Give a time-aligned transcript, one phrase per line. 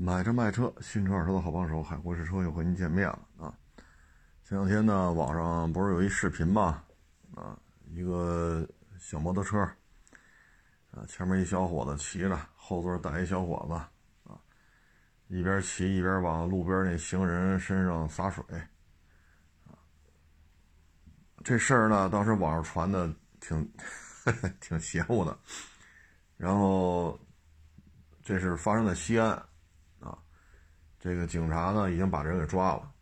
[0.00, 3.52] 买车卖车，新车二手车的好帮手，海阔试车又和您见面了啊！
[4.44, 6.84] 前两天呢，网上不是有一视频吗？
[7.34, 7.58] 啊，
[7.88, 8.64] 一个
[9.00, 9.58] 小摩托车，
[10.92, 14.38] 啊，前面一小伙子骑着，后座带一小伙子，啊，
[15.26, 18.44] 一边骑一边往路边那行人身上洒水，
[19.66, 19.74] 啊，
[21.42, 23.68] 这事儿呢，当时网上传的挺
[24.62, 25.36] 挺邪乎的，
[26.36, 27.18] 然后
[28.22, 29.44] 这是发生在西安。
[30.98, 32.92] 这个警察呢，已经把人给抓了，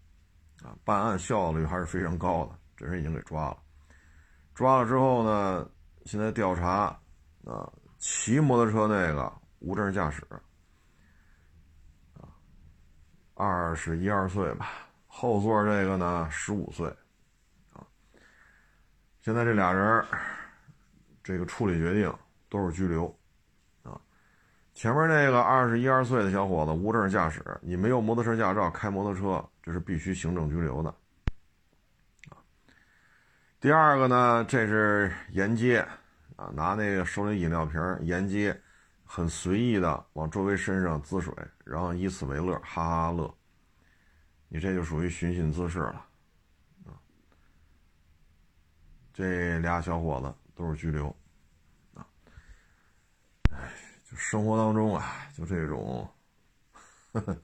[0.62, 3.58] 啊，办案效率还是非常高的，这人已经给抓了。
[4.54, 5.66] 抓了之后呢，
[6.04, 6.98] 现在调查，
[7.44, 10.22] 啊，骑摩托车那个无证驾驶，
[12.14, 12.28] 啊，
[13.34, 14.68] 二十一二岁吧，
[15.06, 16.88] 后座这个呢十五岁，
[17.72, 17.80] 啊，
[19.22, 20.04] 现在这俩人，
[21.22, 22.14] 这个处理决定
[22.50, 23.15] 都是拘留。
[24.76, 30.94] 前面那个二十一二岁的小伙子无证驾驶，你没有摩托车驾照开摩托车，这是必须行政拘留的。
[33.58, 35.78] 第二个呢，这是沿街
[36.36, 38.54] 啊，拿那个手里饮料瓶沿街
[39.02, 41.32] 很随意的往周围身上滋水，
[41.64, 43.34] 然后以此为乐，哈哈乐。
[44.48, 46.06] 你这就属于寻衅滋事了
[46.84, 46.92] 啊！
[49.14, 51.08] 这俩小伙子都是拘留
[51.94, 52.06] 啊，
[53.52, 53.85] 哎。
[54.08, 56.08] 就生活当中啊，就这种，
[57.12, 57.40] 嗯，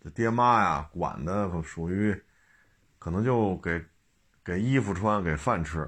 [0.00, 2.18] 这爹妈呀管的可属于，
[2.98, 3.84] 可能就给
[4.42, 5.80] 给衣服穿，给饭吃，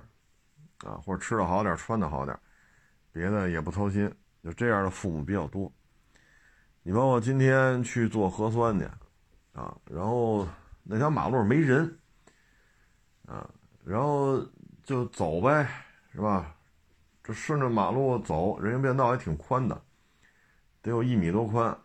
[0.84, 2.38] 啊，或者吃的好点，穿的好点，
[3.10, 4.14] 别的也不操心。
[4.42, 5.72] 就这样的父母比较多。
[6.82, 8.84] 你包括今天去做核酸去，
[9.52, 10.46] 啊，然后
[10.82, 11.98] 那条马路没人，
[13.26, 13.48] 啊，
[13.84, 14.46] 然后
[14.82, 15.66] 就走呗，
[16.12, 16.54] 是吧？
[17.32, 19.82] 顺着马路走，人行便道也挺宽的，
[20.82, 21.76] 得有一米多宽。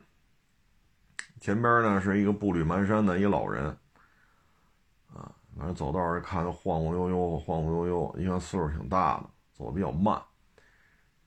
[1.40, 3.66] 前边呢是一个步履蹒跚的一老人，
[5.14, 10.22] 啊，反正走道儿看他晃晃悠悠，晃晃悠悠，一看岁数挺大的，走的比较慢。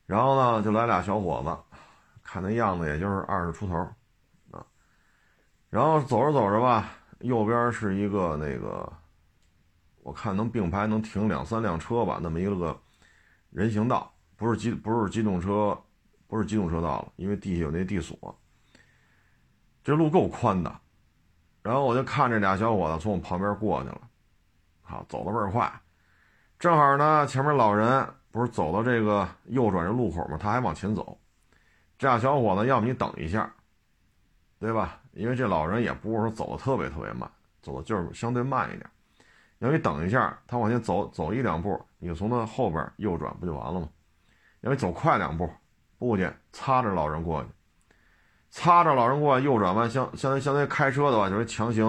[0.05, 1.77] 然后呢，就来俩小伙子，
[2.23, 3.75] 看那样子也就是二十出头，
[4.51, 4.65] 啊，
[5.69, 8.91] 然后走着走着吧，右边是一个那个，
[10.01, 12.79] 我看能并排能停两三辆车吧，那么一个。
[13.51, 15.77] 人行道不是机不是机动车，
[16.25, 18.17] 不是机动车道了，因为地下有那地锁。
[19.83, 20.73] 这路够宽的，
[21.61, 24.01] 然后我就看这俩小伙子从我旁边过去了，
[24.81, 25.69] 好走的倍儿快，
[26.57, 30.37] 正好呢前面老人不是走到这个右转这路口吗？
[30.39, 31.17] 他还往前走，
[31.97, 33.53] 这俩小伙子要不你等一下，
[34.57, 35.01] 对吧？
[35.11, 37.29] 因为这老人也不是说走的特别特别慢，
[37.61, 38.89] 走的就是相对慢一点。
[39.57, 43.89] 要你等一下，他往前走走一两步，你就从他后边右转，不就完了吗？
[44.61, 45.49] 要你走快两步，
[45.97, 47.49] 步去擦着老人过去，
[48.49, 51.85] 擦着老人过右转弯，相相当于相当于开车的话，就是强行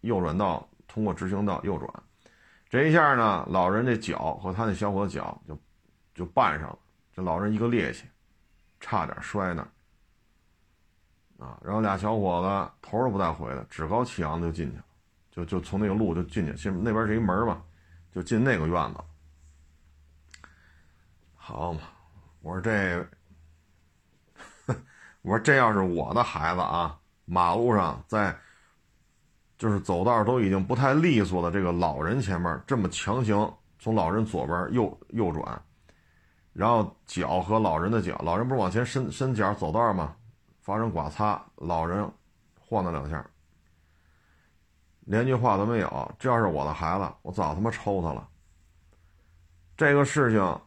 [0.00, 1.88] 右转道，通过直行道右转，
[2.68, 5.58] 这一下呢，老人这脚和他那小伙子脚就
[6.14, 6.78] 就绊上了，
[7.14, 8.02] 这老人一个趔趄，
[8.80, 9.62] 差点摔那
[11.38, 14.84] 啊，然后俩小伙子头都不带回的，趾高气扬的就进去了。
[15.30, 17.62] 就就从那个路就进去，其实那边是一门嘛，
[18.12, 18.98] 就进那个院子。
[21.36, 21.80] 好嘛，
[22.40, 23.06] 我说这，
[25.22, 28.36] 我说这要是我的孩子啊，马路上在，
[29.58, 35.62] 就是走道都已经不太利索的这个老人前面这么强行从老人左边右右转，
[36.52, 40.14] 然后脚和老人的脚，老人不是往前伸伸脚走道吗？
[40.60, 42.10] 发生剐擦，老人
[42.60, 43.24] 晃了两下。
[45.00, 48.28] 连句话都没有，这要是我的孩子，我早他妈抽他了。
[49.76, 50.60] 这个事情，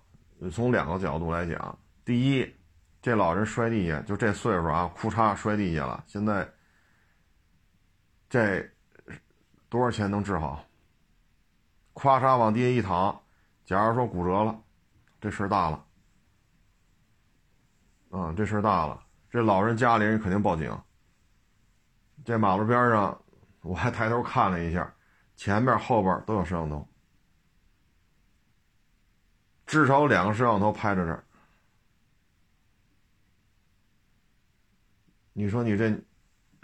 [0.49, 2.55] 从两个角度来讲，第一，
[3.01, 6.49] 这老人摔地下，就这岁数啊，裤衩摔地下了，现在
[8.29, 8.67] 这
[9.69, 10.65] 多少钱能治好？
[11.93, 13.21] 咵嚓往地下一躺，
[13.65, 14.59] 假如说骨折了，
[15.19, 15.85] 这事儿大了。
[18.09, 20.75] 啊，这事儿大了，这老人家里人肯定报警。
[22.25, 23.17] 这马路边上。
[23.63, 24.91] 我还抬头看了一下，
[25.35, 26.83] 前面后边都有摄像头，
[29.71, 31.23] 至少两个摄像头拍着这儿。
[35.31, 35.97] 你说你这，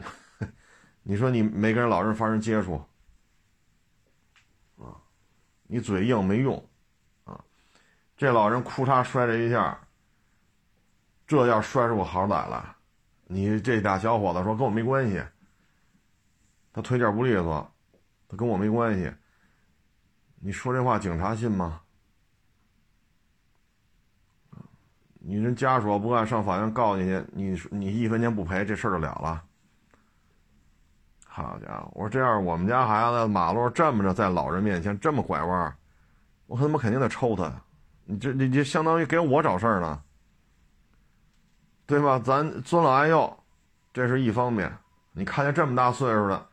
[1.04, 2.76] 你说你没跟老人发生接触，
[4.76, 5.00] 啊，
[5.68, 6.62] 你嘴硬没用，
[7.24, 7.42] 啊，
[8.18, 9.80] 这老人裤衩摔了一下，
[11.26, 12.76] 这要摔出个好歹来，
[13.24, 15.24] 你这俩小伙子说跟我没关系。
[16.74, 17.74] 他腿脚不利索，
[18.28, 19.10] 他跟我没关系。
[20.42, 21.82] 你说这话，警察信吗？
[25.30, 29.44] 你人家属不干，上法院告你去，你你一分钱不赔，这事儿就了了。
[31.28, 35.76] 好家伙，我说这样，我们家孩子马路这么着，在老人面前这么拐弯，
[36.46, 37.52] 我他妈肯定得抽他。
[38.06, 40.02] 你这你这相当于给我找事儿呢，
[41.86, 42.18] 对吧？
[42.20, 43.38] 咱尊老爱幼，
[43.92, 44.72] 这是一方面。
[45.12, 46.48] 你看见这么大岁数的，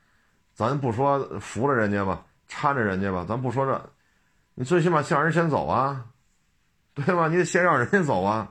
[0.52, 3.90] 咱不说扶着人家吧，搀着人家吧，咱不说这，
[4.54, 6.06] 你最起码向人先走啊，
[6.92, 7.28] 对吧？
[7.28, 8.50] 你得先让人家走啊。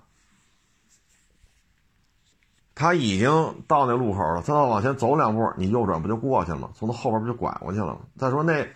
[2.76, 6.72] 他已经到那路口了，他要往前走两步，你右转不就过去了吗？
[6.74, 8.00] 从他后边不就拐过去了吗？
[8.18, 8.68] 再说那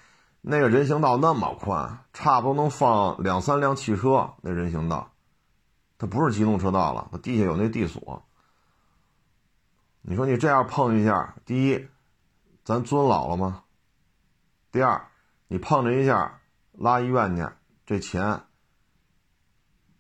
[0.42, 4.34] 那个人行道那么宽，差不多能放两三辆汽车。
[4.42, 5.12] 那人行道，
[5.98, 8.24] 它不是机动车道了，它地下有那地锁。
[10.02, 11.88] 你说你这样碰一下，第一，
[12.64, 13.64] 咱尊老了吗？
[14.72, 15.08] 第二，
[15.48, 16.40] 你碰这一下
[16.74, 17.48] 拉医院去，
[17.84, 18.42] 这钱，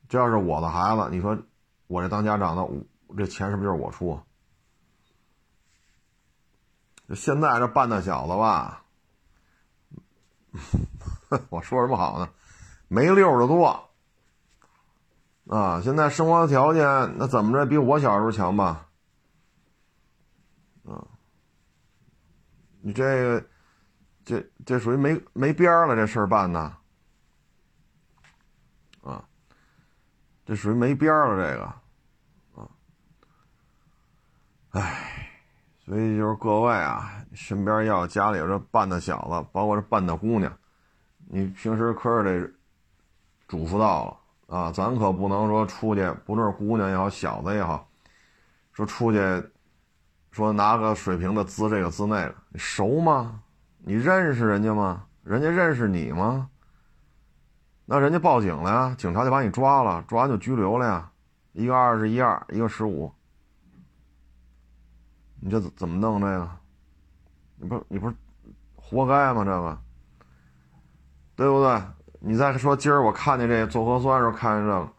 [0.07, 1.35] 这要是我的孩子，你说
[1.88, 2.67] 我这当家长的。
[3.15, 4.19] 这钱是不是就是我出？
[7.15, 8.83] 现在这半大小子吧，
[11.50, 12.30] 我说什么好呢？
[12.89, 13.89] 没溜的多
[15.48, 15.81] 啊！
[15.81, 16.83] 现在生活条件
[17.18, 18.89] 那怎么着比我小时候强吧？
[20.86, 21.07] 啊，
[22.81, 23.45] 你这个，
[24.25, 26.59] 这这属于没没边了，这事儿办的
[29.01, 29.24] 啊，
[30.45, 31.74] 这属于没边了，这个。
[34.77, 35.27] 唉，
[35.83, 40.56] 所以就是各位啊，身边要家里有这半大小子，包括这半大姑娘，
[41.27, 42.53] 你平时可是得
[43.47, 44.71] 嘱咐到了啊！
[44.71, 47.89] 咱可不能说出去，不论是姑娘也好，小子也好，
[48.71, 49.19] 说出去
[50.29, 53.41] 说拿个水瓶子滋这个滋那个，你熟吗？
[53.80, 55.06] 你认识人家吗？
[55.23, 56.50] 人家认识你吗？
[57.85, 61.12] 那人家报警了呀，警察就把你抓了，抓完就拘留了呀，
[61.53, 63.12] 一个二十一二，一个十五。
[65.39, 66.49] 你这怎怎么弄这个？
[67.59, 68.15] 你不你不是
[68.75, 69.43] 活该吗？
[69.43, 69.79] 这个，
[71.35, 71.81] 对不对？
[72.19, 74.89] 你再说今儿我看见这做核酸时候看见这个，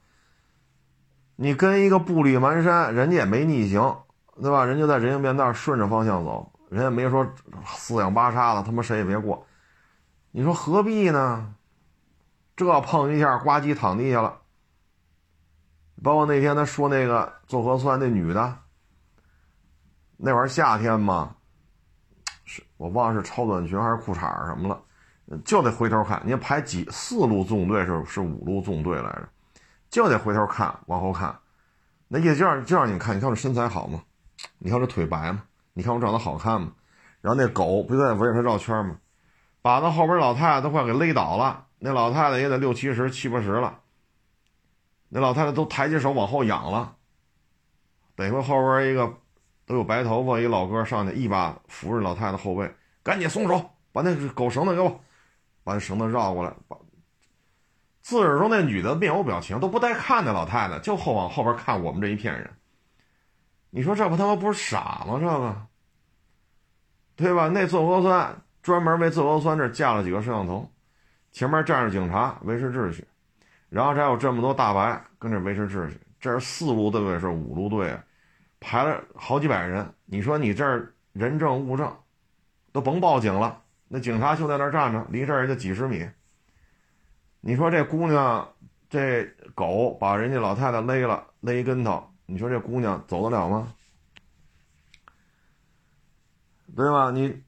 [1.37, 3.97] 你跟一个步履蹒跚，人家也没逆行，
[4.41, 4.65] 对吧？
[4.65, 7.27] 人家在人行便道顺着方向走，人家没说
[7.65, 9.47] 四仰八叉的，他妈谁也别过。
[10.31, 11.55] 你说何必呢？
[12.57, 14.39] 这碰一下，呱唧躺地下了。
[16.03, 18.59] 包括那天他说那个做核酸那女的。
[20.21, 21.37] 那玩意儿夏天嘛，
[22.45, 26.21] 是我忘了是超短裙还是裤衩什么了，就得回头看。
[26.27, 29.29] 你排几四路纵队是是五路纵队来着，
[29.89, 31.39] 就得回头看，往后看。
[32.09, 34.03] 那意思就让就让你看，你看我身材好吗？
[34.59, 35.45] 你看我这腿白吗？
[35.75, 36.73] 你看我长得好看吗？
[37.21, 38.97] 然后那狗不就在围着他绕圈吗？
[39.63, 41.67] 把那后边老太太都快给勒倒了。
[41.79, 43.79] 那老太太也得六七十、七八十了。
[45.11, 46.97] 那老太太都抬起手往后仰了，
[48.17, 49.15] 得亏后边一个。
[49.69, 54.89] 都有白头发，一老哥上去一把扶着老太太后背，赶紧松手，把那狗绳子给我，
[55.63, 56.51] 把那绳子绕过来。
[56.67, 56.77] 把
[58.01, 62.51] 自始至终那女的面无表情，都不带看那老太太，就后往后边看我们这一片人。
[63.69, 65.19] 你说这不他妈不是傻吗？
[65.21, 65.67] 这个，
[67.15, 67.49] 对吧？
[67.49, 70.67] 那做核酸专门为做核酸这架了几个摄像头，
[71.31, 73.07] 前面站着警察维持秩序，
[73.69, 77.95] 然后这还有这么多大白跟这维持秩序，这是四路队是五路队。
[78.61, 81.97] 排了好几百人，你说你这儿人证物证，
[82.73, 86.09] 都甭报警了，那警察就在那儿站着，离这儿也就几十米。
[87.41, 88.49] 你说这姑娘，
[88.91, 89.25] 这
[89.55, 93.73] 狗把人家老太太勒了，勒一跟头，你说这姑娘走得了吗？
[96.77, 97.11] 对吧？
[97.11, 97.43] 你，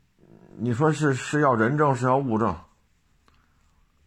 [0.56, 2.56] 你说是是要人证是要物证？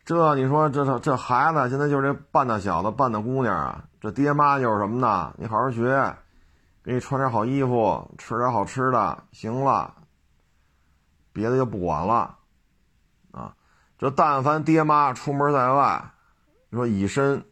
[0.05, 5.33] 这你说这这孩子现在就是这半大小子半大姑娘啊，这爹妈就是什么呢？
[5.37, 6.13] 你好好学。
[6.83, 9.95] 给你穿点好衣服，吃点好吃的，行了，
[11.31, 12.37] 别的就不管了，
[13.31, 13.55] 啊，
[13.97, 16.11] 这但凡爹妈出门在外，
[16.71, 17.45] 说以身，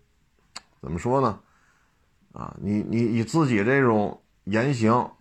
[0.82, 1.40] 怎么说呢？
[2.34, 5.12] 啊，你你以自己这种言行，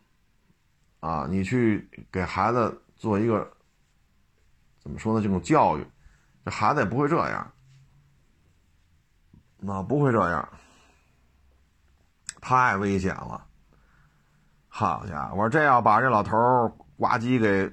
[0.99, 3.49] 啊，你去给孩子做一个，
[4.81, 5.23] 怎么说呢？
[5.23, 5.87] 这种教育，
[6.45, 7.53] 这孩子也不会这样，
[9.59, 10.49] 那不会这样，
[12.41, 13.47] 太危险了。
[14.81, 15.33] 好家伙！
[15.33, 16.39] 我说这要把这老头
[16.97, 17.71] 呱唧给，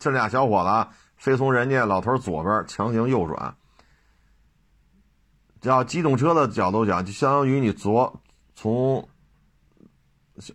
[0.00, 3.54] 这俩小伙子非从人家老头左边强行右转。
[5.60, 8.20] 叫机动车的角度讲，就相当于你左
[8.56, 9.08] 从，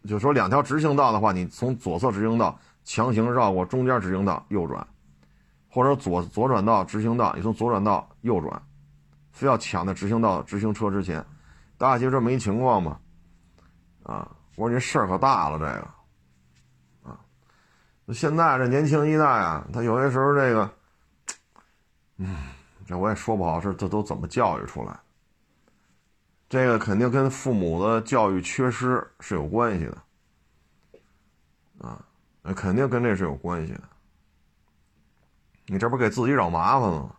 [0.05, 4.85] 就说两条直行道的话，你从左侧直行道强行绕过中间直行道右转，
[5.69, 8.61] 或者左左转道直行道，你从左转道右转，
[9.31, 11.25] 非要抢在直行道直行车之前，
[11.77, 12.99] 大家就这么一情况嘛，
[14.03, 17.19] 啊，我说你事儿可大了这个，啊，
[18.11, 20.73] 现在这年轻一代啊，他有些时候这个，
[22.17, 22.35] 嗯，
[22.87, 24.99] 这我也说不好，是这都怎么教育出来？
[26.49, 29.97] 这个肯定跟父母的教育缺失是有关系的，
[31.87, 32.03] 啊，
[32.41, 33.83] 那肯定跟这是有关系的。
[35.67, 37.15] 你这不给自己找麻烦了吗？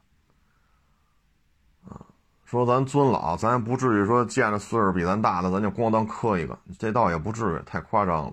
[2.49, 8.33] 说咱尊老，咱也不至于说见着岁数比咱大的，咱就咣当磕一个，这倒也不至于，太夸张了，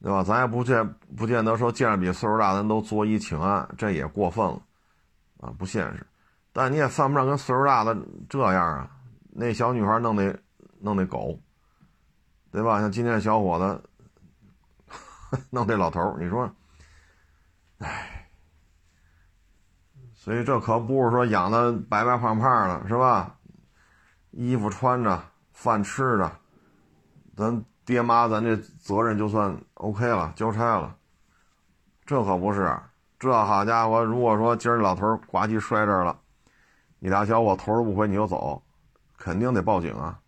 [0.00, 0.24] 对吧？
[0.24, 4.62] 咱也不见不见得说见着比岁数大，咱都作揖请安，这也过分了，
[5.40, 6.06] 啊，不现实。
[6.54, 7.94] 但你也犯不上跟岁数大的
[8.26, 8.90] 这样啊。
[9.28, 10.34] 那小女孩弄那
[10.80, 11.38] 弄那狗，
[12.50, 12.80] 对吧？
[12.80, 16.50] 像今天小伙子 弄这老头你说，
[17.80, 18.17] 唉，
[20.28, 23.34] 所以这可不是说养的白白胖胖的，是吧？
[24.30, 25.18] 衣服穿着，
[25.54, 26.30] 饭吃着，
[27.34, 30.94] 咱爹妈咱这责任就算 OK 了，交差了。
[32.04, 32.78] 这可不是，
[33.18, 36.14] 这好家伙，如果说今儿老头呱唧摔这儿了，
[36.98, 38.62] 你俩小伙头都不回你就走。
[39.16, 40.20] 肯定得报警啊！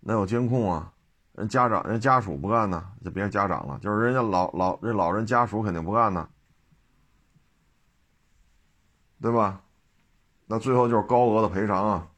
[0.00, 0.92] 那有监控啊，
[1.34, 6.28] 人家长人家属不干呢，就别家长了，就是人家老老这老人家属肯定不干呢，
[9.20, 9.60] 对吧？
[10.46, 12.08] 那最后就是高额的赔偿啊！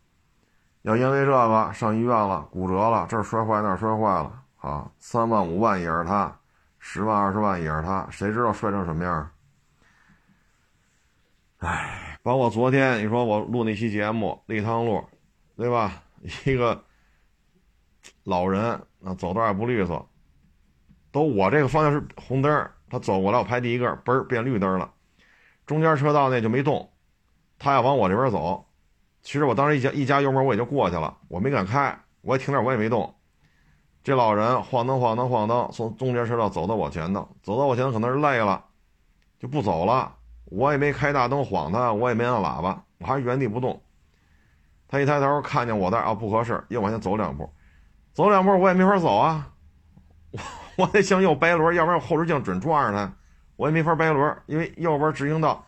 [0.83, 6.39] 要因为这个上医院了，骨折了，这儿摔坏那儿摔坏了啊，三万五万也是他，
[6.79, 9.31] 十万二十万也是他，谁知道摔成什么样？
[11.59, 14.97] 哎，包括昨天你说我录那期节目《立汤路》。
[15.57, 15.91] 对吧？
[16.47, 16.85] 一个
[18.23, 18.63] 老人
[19.03, 20.09] 啊，走道也不利索，
[21.11, 24.89] 都我这个方向是红灯，他走过来我拍第一个，嘣儿变绿灯了，
[25.69, 26.91] 中间车道那就没动，
[27.59, 28.65] 他要往我这边走，
[29.23, 33.15] 其实我当时一加一加油门我也就过去了，我没敢开，我也停那我也没动，
[34.03, 38.65] 这老人晃灯晃灯晃灯从中间车道走到我前头，走到我前头可能是累了，
[39.39, 43.79] 就不走了，我也没开大灯晃他，我也没按喇叭，我还是原地不动。
[44.89, 47.53] 他一抬头看见我那啊不合适，又往前走两步，
[48.15, 49.51] 走两步我也没法走啊，
[50.33, 50.41] 我
[50.81, 53.15] 我得向右掰轮，要不然我后视镜准撞上他，
[53.59, 55.67] 我也没法掰轮，因为右边直行道，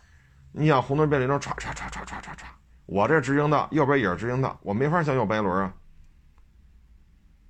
[0.53, 2.45] 你想红灯变绿灯，唰唰唰唰唰唰唰，
[2.87, 5.75] 我这直行道右边也是直行道，我没法向右掰轮啊，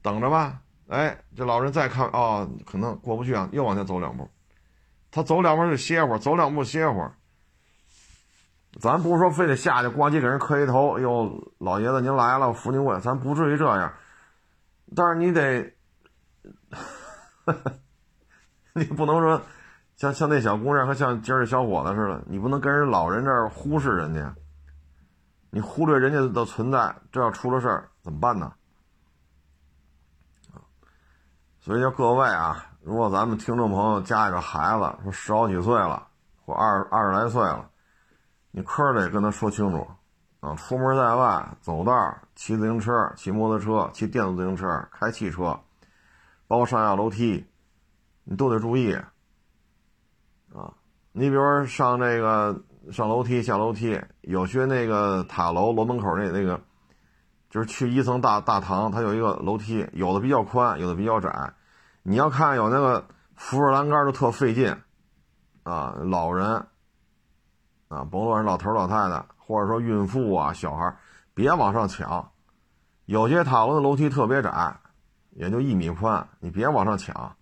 [0.01, 4.27] 等着吧，哎，这老人再看哦，可能过不去啊，又往前走两步，
[5.11, 7.13] 他走两步就歇会儿，走两步歇会儿。
[8.81, 13.93] 咱不是说非得下去咣叽给人磕一头，哟，老爷子您来了，扶您过去，咱不至于这样。
[14.97, 15.75] 但是你得，
[18.73, 19.43] 你不能说
[20.01, 24.35] 像像那小姑娘和像今儿这小伙子似的，你不能跟人老人这儿忽视人家，
[25.51, 28.51] 你忽略人家的存在，这要出了事儿怎么办呢？
[31.61, 36.09] 所以，叫各位啊，如果咱们听众朋友家里个孩子说十好几岁了，
[36.47, 37.69] 或二二十来岁了。
[38.53, 39.87] 你科得跟他说清楚，
[40.41, 45.61] 啊，出门在外走道、骑自行车、骑摩托车、骑电动自行车、开汽车，
[46.47, 47.47] 包括上下楼梯，
[48.25, 48.99] 你都得注意，
[51.13, 52.63] 你比如说上这个
[52.93, 56.61] 上楼梯、下楼梯，有些那个塔楼楼门口那那个，
[57.51, 61.53] 就是去一层大大堂，它有一个楼梯，有的比较宽，有的比较窄，
[62.03, 64.77] 你要看有那个扶着栏杆都特费劲，
[65.63, 66.67] 啊，老人。
[67.89, 70.97] 啊，甭管是老头老太太，或者说孕妇啊、小孩，
[71.35, 72.31] 别往上抢。
[73.07, 74.77] 有些塔楼的楼梯特别窄，
[75.31, 77.35] 也就一米宽，你别往上抢。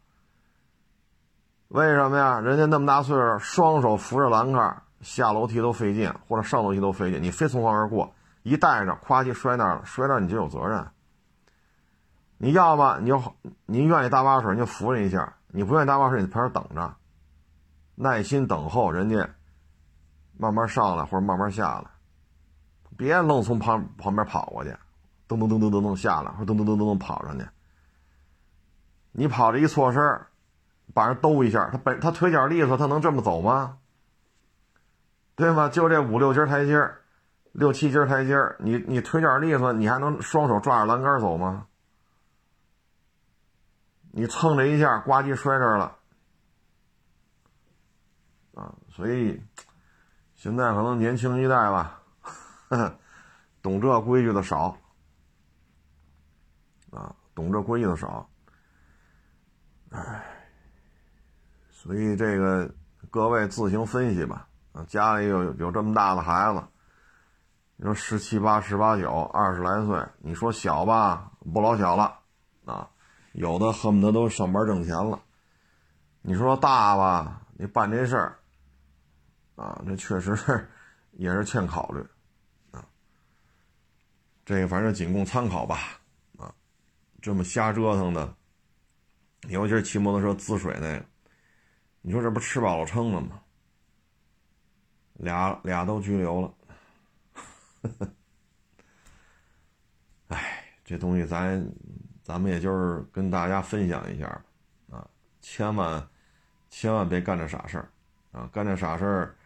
[1.69, 2.41] 为什么呀？
[2.41, 10.87] 人家那么大岁数，双手扶着栏杆下楼梯都费劲，或者上楼梯都费劲，你非从旁而过，一带着，咵叽摔那儿了，摔那儿你就有责任。
[12.39, 13.23] 你要么你就
[13.67, 16.95] 您愿意搭把手，你就扶人一下；你不愿意搭把手，你旁边等着，
[17.97, 19.29] 耐心等候人家。
[20.41, 21.91] 慢慢上来或者慢慢下来，
[22.97, 24.71] 别愣从旁旁边跑过去，
[25.27, 27.45] 噔噔噔噔噔噔下来，或者噔噔噔噔噔跑上去。
[29.11, 30.01] 你跑着一错身
[30.95, 33.79] 把人兜一下，他本他腿脚利索，他能这么走吗？
[35.37, 35.69] 对吗？
[35.69, 36.91] 就这五六阶台阶
[37.53, 41.67] 六七阶台阶你你腿脚利索，你还能双手抓着栏杆走吗？
[44.13, 45.97] 你蹭这一下，呱唧摔这儿了，
[48.55, 49.43] 啊，所以。
[50.41, 52.01] 现在可能年轻一代吧，
[53.61, 54.79] 懂这规矩的少，
[56.93, 58.31] 啊，懂这规矩的少，
[59.91, 60.38] 哎，
[61.81, 62.69] 所以这个
[63.09, 64.49] 各位自行分析吧。
[64.73, 66.61] 啊，家里有有这么大的孩子，
[67.77, 72.19] 你说十七八、十八九、二十来岁，你说小吧，不老小了
[72.65, 72.91] 啊，
[73.33, 75.23] 有的恨不得都上班挣钱了。
[76.21, 78.39] 你说大吧，你办这事儿
[79.55, 80.69] 啊，这确实
[81.13, 82.05] 也是欠考虑
[82.73, 82.85] 啊。
[84.45, 85.79] 这个反正仅供参考吧
[86.39, 86.53] 啊，
[87.23, 88.35] 这么瞎折腾的，
[89.49, 91.05] 尤其是骑摩托车滋水那个，
[92.09, 93.39] 你说这不吃饱了撑的吗？
[95.17, 96.55] 俩俩都拘留了。
[100.29, 101.71] 哎，这东西咱
[102.23, 104.27] 咱们也就是跟大家分享一下
[104.91, 105.07] 啊，
[105.43, 106.09] 千万
[106.71, 107.91] 千万别干这傻事儿
[108.33, 108.49] 啊！
[108.55, 109.37] 干这傻事儿，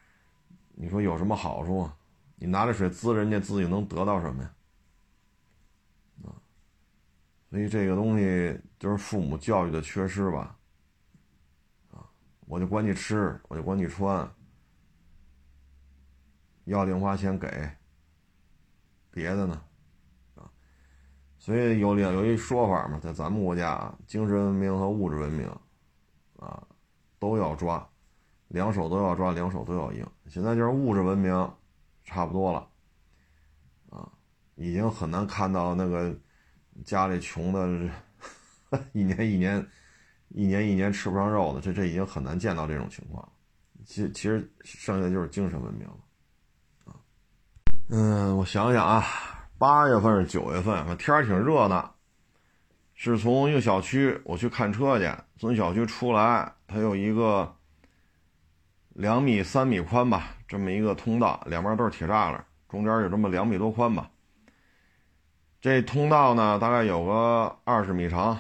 [0.71, 1.97] 你说有什么好处啊？
[2.37, 4.55] 你拿着水滋人家，自己能得到什么呀？
[6.27, 6.31] 啊，
[7.51, 10.57] 所以这个东西就是父母教育的缺失吧。
[12.47, 14.31] 我就管你吃，我就管你穿，
[16.65, 17.49] 要零花钱给。
[19.15, 19.63] 别的呢，
[20.37, 20.49] 啊，
[21.37, 25.47] 所以有两有一说法嘛，在咱们国家啊，精神文明和物质文明，
[26.39, 26.67] 啊，
[27.19, 27.87] 都要抓，
[28.49, 30.07] 两手都要抓，两手都要硬。
[30.29, 31.31] 现在就是物质文明
[32.05, 32.67] 差不多了，
[33.91, 34.11] 啊，
[34.55, 36.19] 已经很难看到那个
[36.83, 37.91] 家里穷的，
[38.95, 39.69] 一年一年，
[40.35, 43.27] 一年一年吃不上肉的，这这已经很难见到这种情况。
[43.85, 46.95] 其其实剩下的就是精神文明了。
[47.91, 49.05] 嗯，我想想啊，
[49.59, 51.91] 八月份是九月份，天儿挺热的。
[52.95, 57.53] 是从一个小区我去看车去，从小区出来，它有一个
[58.91, 64.09] 两米三米宽吧，这么一个通道，两边都是铁栅栏，中间有这么两米多宽吧。
[65.61, 68.39] 这通道呢，大概有个二十米长，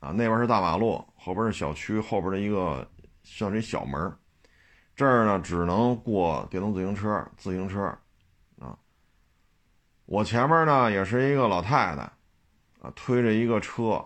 [0.00, 2.88] 啊，那边是大马路，后边是小区，后边的一个
[3.22, 4.10] 像这小门
[4.96, 7.84] 这儿呢只能过电动自行车、自行车
[8.58, 8.74] 啊。
[10.06, 12.02] 我前面呢也是一个老太太，
[12.80, 14.02] 啊，推着一个车，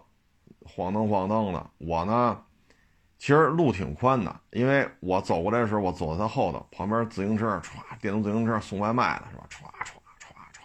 [0.62, 1.70] 晃荡晃荡的。
[1.78, 2.42] 我呢，
[3.18, 9.46] 其实路挺宽的，因为我走过来的时候，我走在她后头，旁边自行车歘，电动自行车送外卖的是吧？
[9.48, 10.60] 歘歘歘歘，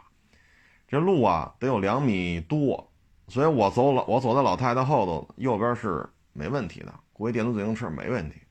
[0.88, 2.92] 这路啊得有两米多，
[3.28, 8.42] 所以我走了，我走在老太太后头，右边是没问题的，国一电动自行车没问题。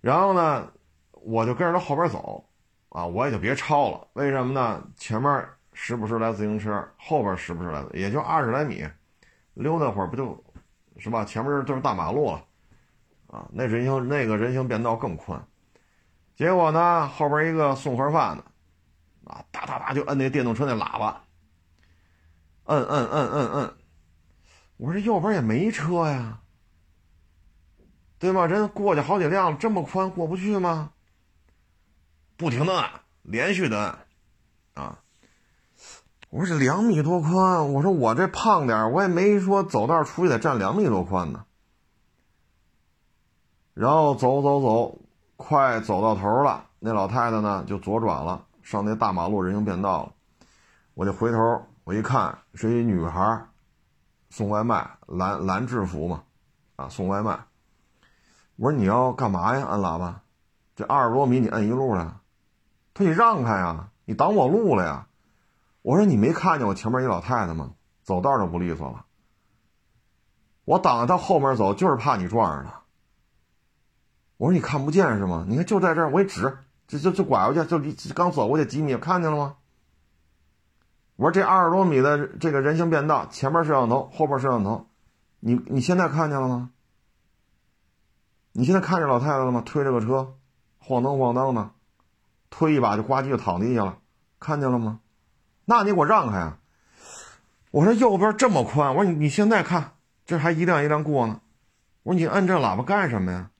[0.00, 0.70] 然后呢，
[1.12, 2.44] 我就跟着他后边走，
[2.88, 4.86] 啊，我也就别超了，为什么呢？
[4.96, 5.48] 前面。
[5.76, 8.88] 时不时来自行车，后边时不时来，也就二十来米，
[9.54, 10.44] 溜达会儿不就，
[10.98, 11.24] 是吧？
[11.24, 12.44] 前面就是大马路了，
[13.26, 15.44] 啊，那人行那个人行便道更宽。
[16.36, 18.44] 结果呢，后边一个送盒饭的，
[19.24, 21.24] 啊，哒哒哒就摁那电动车那喇叭，
[22.66, 23.74] 摁摁摁摁摁。
[24.76, 26.40] 我说这右边也没车呀，
[28.24, 28.46] 对吗？
[28.46, 30.92] 人过去好几辆，这么宽过不去吗？
[32.38, 33.98] 不停的按，连续的按，
[34.82, 34.98] 啊。
[36.30, 41.44] 我说这两米多宽，我说我这胖点我也没说走道出去得占两米多宽呢。
[43.74, 44.98] 然后走走走，
[45.36, 50.12] 快走到头了，那老太太呢就左转了，上那大马路人行便道了。
[50.94, 53.46] 我就回头，我一看是一女孩，
[54.30, 56.22] 送外卖，蓝蓝制服嘛，
[56.76, 57.38] 啊，送外卖。
[58.56, 59.66] 我说你要干嘛呀？
[59.66, 60.22] 按喇叭，
[60.76, 62.20] 这二十多米你摁一路了，
[62.94, 65.06] 他说你让开呀，你挡我路了呀。
[65.82, 67.72] 我说你没看见我前面一老太太吗？
[68.02, 69.06] 走道都不利索了。
[70.64, 72.82] 我挡着她后面走，就是怕你撞上她。
[74.36, 75.44] 我说你看不见是吗？
[75.48, 79.56] 你看就在这儿，我一指，就就就拐过去，就离刚走过去几米，看见了吗？
[81.16, 84.86] 我说这二十多米的这个人行便道，前面摄像头，后边摄像头，
[85.40, 86.70] 你你现在看见了吗？
[88.56, 89.60] 你现在看见老太太了吗？
[89.66, 90.36] 推着个车，
[90.78, 91.72] 晃荡晃荡的，
[92.50, 93.98] 推一把就呱唧就躺地下了，
[94.38, 95.00] 看见了吗？
[95.64, 96.58] 那你给我让开啊！
[97.72, 101.40] 我说右边这么宽，我说你你现在看，这还一辆一辆过呢。
[102.04, 103.50] 我说你摁这喇叭干什么呀？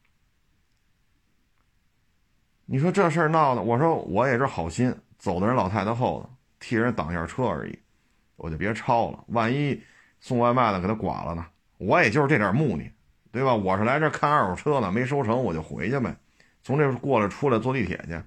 [2.66, 6.30] 你说这事儿闹的，我说我也是好心，走的人老太太后头，
[6.60, 7.76] 替人挡一下车而已，
[8.36, 9.24] 我就别超了。
[9.26, 9.82] 万一
[10.20, 11.44] 送外卖的给他剐了呢？
[11.78, 12.88] 我也就是这点目的，
[13.34, 13.52] 对吧？
[13.52, 16.14] 我是来这看二手车的，没收成我就回去呗。
[16.62, 18.22] 从这过来出来坐地铁去，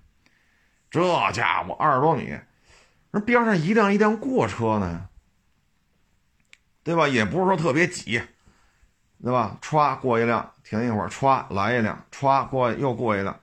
[0.92, 2.38] 这家伙二十多米。
[3.12, 5.08] 那边上一辆一辆过车呢，
[6.84, 7.08] 对吧？
[7.08, 8.22] 也不是说特别挤，
[9.24, 9.58] 对吧？
[9.62, 13.40] 歘过一辆，停一会儿，歘来一辆，歘过又过一辆，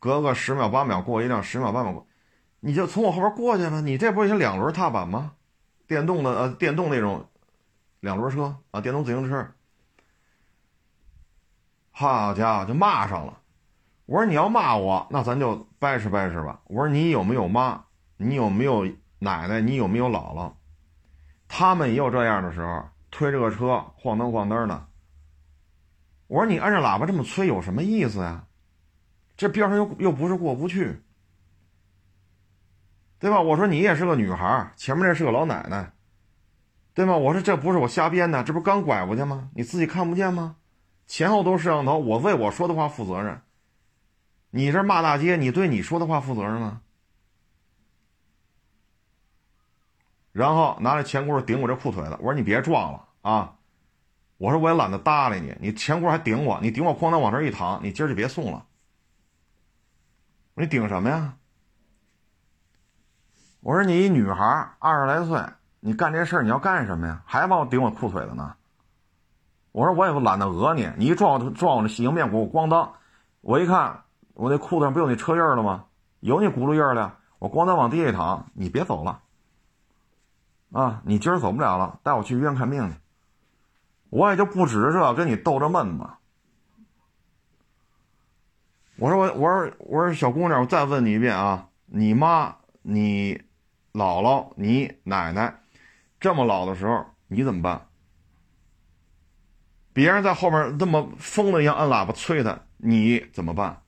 [0.00, 2.08] 隔个十秒八秒过一辆，十秒八秒过，
[2.58, 3.80] 你就从我后边过去吧。
[3.80, 5.34] 你这不是两轮踏板吗？
[5.86, 7.28] 电动的呃，电动那种
[8.00, 9.48] 两轮车啊，电动自行车。
[11.96, 13.38] 好家伙，就骂上了。
[14.06, 16.60] 我说你要骂我，那咱就掰扯掰扯吧。
[16.64, 17.84] 我说你有没有妈？
[18.16, 18.84] 你有没有
[19.20, 19.60] 奶奶？
[19.60, 20.52] 你有没有姥姥？
[21.46, 24.88] 他们也有这样的时候，推着个车晃灯晃灯的。
[26.26, 28.44] 我说你按着喇叭这么催有什么意思呀？
[29.36, 31.00] 这边上又又不是过不去，
[33.20, 33.40] 对吧？
[33.40, 35.92] 我说你也是个女孩，前面那是个老奶奶，
[36.92, 37.16] 对吗？
[37.16, 39.48] 我说这不是我瞎编的，这不刚拐过去吗？
[39.54, 40.56] 你自己看不见吗？
[41.06, 43.40] 前后都是摄像头，我为我说的话负责任。
[44.50, 46.80] 你这骂大街，你对你说的话负责任吗？
[50.32, 53.54] 然后拿着钱棍顶我这裤腿子，我说你别撞了啊！
[54.36, 58.66] 我说我也懒得搭理你，你前轱辘还顶我，你顶我哐当往这一躺，你今儿就别送了。
[60.54, 61.36] 你顶什么呀？
[63.60, 65.40] 我说你一女孩二十来岁，
[65.78, 67.22] 你干这事儿你要干什么呀？
[67.26, 68.56] 还往我顶我裤腿子呢？
[69.74, 72.92] 我说我也不懒得讹你，你一撞撞我那迎面骨，咣当，
[73.40, 75.86] 我一看我那裤子上不有那车印了吗？
[76.20, 79.20] 有你轱辘印了，我咣当往地下一躺，你别走了，
[80.70, 82.96] 啊，你今儿走不了了，带我去医院看病去。
[84.10, 86.08] 我也就不指着这跟你逗着闷子。
[88.96, 93.34] 我说我我说我说小姑娘，我再问你一遍啊，你妈、你
[93.92, 95.52] 姥姥、你奶奶
[96.20, 97.88] 这么老的时候，你怎么办？
[99.94, 103.80] 别人在后面那么疯了一样按喇叭催他，你怎么办？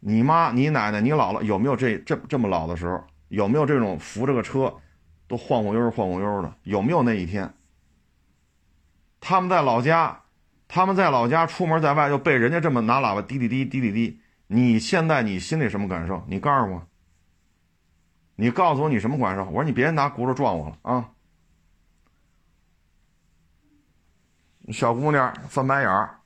[0.00, 3.04] 你妈、你奶奶、你姥姥有没有这这这么老的时候？
[3.28, 4.74] 有没有这种扶着个车
[5.28, 6.54] 都晃晃悠悠晃晃悠的？
[6.62, 7.52] 有没有那一天？
[9.20, 10.22] 他们在老家。
[10.66, 14.18] 他们在老家出门在外，又被人家这么拿喇叭滴滴滴滴滴滴。
[14.46, 16.24] 你现在你心里什么感受？
[16.26, 16.86] 你告诉我。
[18.36, 19.44] 你告诉我你什么感受？
[19.44, 21.10] 我说你别拿轱辘撞我了啊！
[24.72, 26.18] 小姑娘翻白眼儿，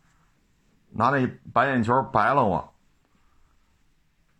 [0.91, 2.57] 拿那白眼球白了我。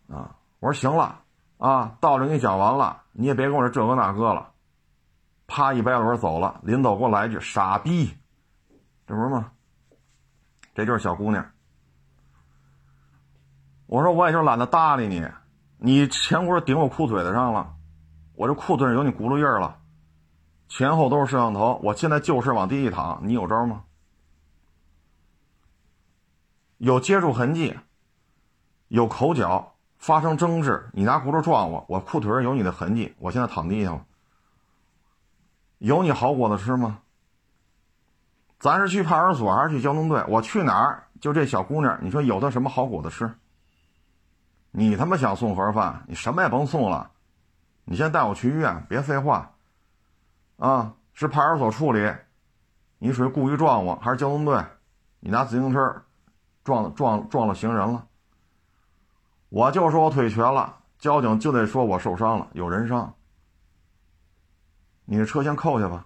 [0.09, 0.35] 啊！
[0.59, 1.21] 我说行了
[1.57, 4.51] 啊，道理给你讲完了，你也别跟我这这个那个了。
[5.47, 8.13] 啪一掰轮走了，临走给我来一句傻逼，
[9.07, 9.51] 这不是吗？
[10.75, 11.45] 这就是小姑娘。
[13.85, 15.27] 我说我也就懒得搭理你，
[15.77, 17.73] 你前轱辘顶我裤腿子上了，
[18.35, 19.79] 我这裤腿上有你轱辘印儿了，
[20.67, 23.83] 前后都是摄像头，我现在就是往地一躺，你有招吗？
[26.79, 27.77] 有接触痕迹，
[28.87, 34.05] 有口角，发生争执，你拿轱辘撞我，我裤腿上有你的痕迹，我现在躺地下了，
[35.79, 36.99] 有你好果子吃吗？
[38.59, 40.23] 咱是去派出所还是去交通队？
[40.29, 41.03] 我去哪儿？
[41.19, 43.29] 就这小姑娘，你说有她什么好果子吃？
[44.71, 47.11] 你他妈想送盒饭，你什么也甭送了，
[47.83, 49.51] 你先带我去医院，别废话。
[50.55, 52.09] 啊，是派出所处理，
[52.99, 54.63] 你属于故意撞我，还是交通队？
[55.19, 56.03] 你拿自行车
[56.63, 58.05] 撞撞撞了行人了？
[59.49, 63.13] 我就说我腿瘸了，交警就得说我受伤了，有人伤。
[65.05, 66.05] 你的车先扣下吧。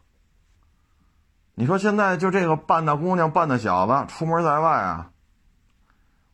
[1.55, 5.11] 你说现在就这个半大姑娘半大小子出门在外啊，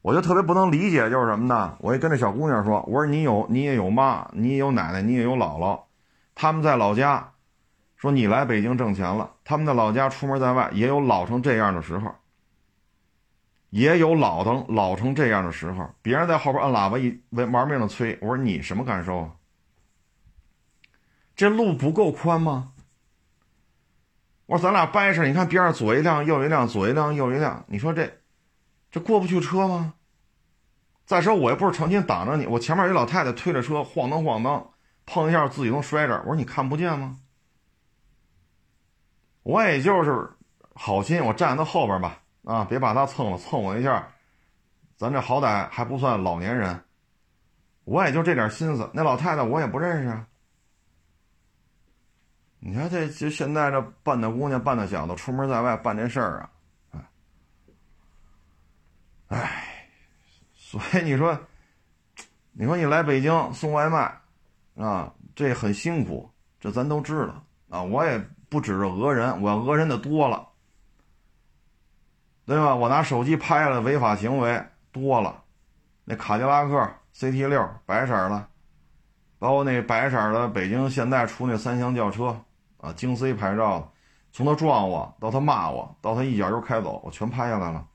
[0.01, 1.75] 我就特别不能理解，就是什么呢？
[1.79, 5.81] 我一跟这小姑娘说，我说你有你也有妈，你也有奶奶，你也有姥姥，
[6.35, 7.31] 他们在老家，
[7.97, 12.15] 说你来北京挣钱了，他们在老家出门在外也有老成这样的时候，
[13.69, 19.31] 也有老成老成这样的时候，别人在后边按喇叭一玩命的催，我说你什么感受啊？
[21.35, 22.73] 这路不够宽吗？
[24.47, 28.11] 我说咱俩掰扯，你看边上左一辆右一辆，左一辆右一辆，你说这
[28.89, 29.93] 这过不去车吗？
[31.05, 34.71] 再说我又不是成心挡着你，我前面有老太太推着车晃荡晃荡，
[35.05, 36.17] 碰一下自己能摔着。
[36.21, 37.19] 我说你看不见吗？
[39.43, 40.29] 我也就是
[40.73, 44.07] 好心，我站在后边吧，啊，别把他蹭了，蹭我一下，
[44.97, 46.83] 咱这好歹还不算老年人，
[47.83, 48.89] 我也就这点心思。
[48.91, 50.25] 那老太太我也不认识啊。
[52.59, 56.49] 你看这这现在这半大姑娘半大小子出门在外办这事儿啊，
[59.27, 59.87] 哎，哎，
[60.55, 61.39] 所以你说，
[62.53, 66.27] 你说你来北京送外卖，啊，这很辛苦，
[66.59, 67.83] 这咱都知道啊。
[67.83, 68.17] 我也
[68.49, 70.48] 不指着讹人，我要讹人的多了，
[72.49, 72.73] 对吧？
[72.73, 74.59] 我拿手机拍了违法行为
[74.91, 75.43] 多了，
[76.03, 78.47] 那卡迪拉克 CT 六白色的，
[79.37, 82.35] 包括那白色的北京现代出那三厢轿车。
[82.79, 83.91] 啊，京 C 牌照，
[84.31, 87.85] 从他撞我到他骂我，到他一脚油开走，我全拍下来了。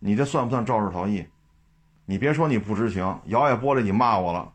[0.00, 1.26] 你这算不算肇事逃逸？
[2.04, 4.52] 你别说你不知情，摇下玻璃你骂我了，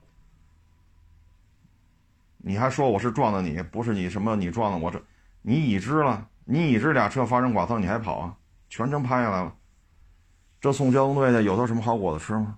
[2.38, 5.02] 你还说我是撞的你，不是你什么你撞的我这，
[5.42, 8.36] 你已知了，你已知俩车发生剐蹭你还跑啊？
[8.76, 9.54] 全程拍下来了。
[10.60, 12.58] 这送交通队去有他什么好果子吃吗？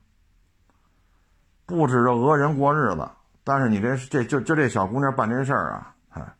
[1.65, 3.09] 不指着讹人过日子，
[3.43, 6.35] 但是你这这就就这小姑娘办这事儿啊，哎，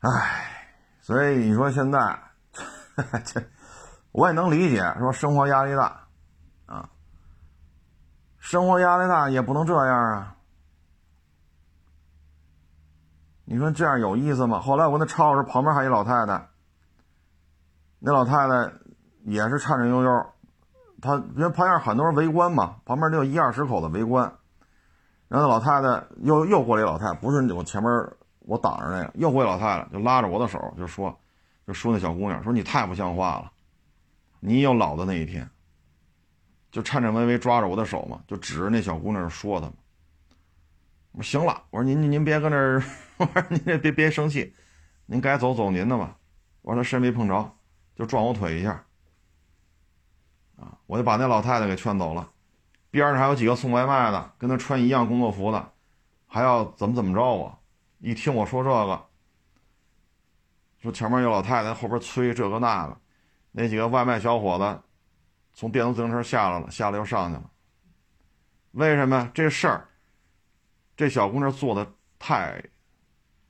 [0.00, 2.16] 唉，所以你说现在
[3.26, 3.42] 这
[4.12, 6.06] 我也能理解，说生活压力大
[6.66, 6.88] 啊，
[8.38, 10.36] 生活压力大也不能这样啊。
[13.44, 14.60] 你说这样有意思吗？
[14.60, 16.48] 后来我那超市旁边还一老太太，
[18.04, 18.72] 那老太太
[19.24, 20.26] 也是颤颤悠悠。
[21.00, 24.24] 他因为旁边很多人围观嘛，旁边得有一二十口子围观。
[25.28, 27.90] 然后那老太太又又过来，老太太不是我前面
[28.40, 31.16] 我挡着那个，又过来老太太就拉着我的手就说，
[31.66, 33.52] 就说那小姑娘说你太不像话了，
[34.40, 35.48] 你有老的那一天。
[36.70, 39.74] 就颤颤巍巍抓着我的手嘛，就指着那小姑娘说她嘛。
[41.12, 42.82] 我说行了，我说您您别搁那儿，
[43.18, 44.54] 我说您别别生气，
[45.04, 46.16] 您该走走您的吧。
[46.62, 47.52] 我说他身没碰着，
[47.94, 48.84] 就撞我腿一下。
[50.58, 50.78] 啊！
[50.86, 52.30] 我就把那老太太给劝走了，
[52.90, 55.72] 边上还有几个送外卖的，跟他穿一样工作服的，
[56.26, 57.58] 还要怎么怎么着啊？
[57.98, 59.06] 一听我说这个，
[60.80, 63.00] 说前面有老太太，后边催这个那个，
[63.50, 64.82] 那几个外卖小伙子
[65.52, 67.50] 从电动自行车下来了，下来又上去了。
[68.72, 69.88] 为什么这事儿？
[70.96, 72.62] 这小姑娘做的太，